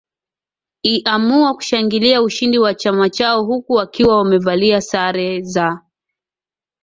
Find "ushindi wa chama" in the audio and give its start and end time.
2.21-3.09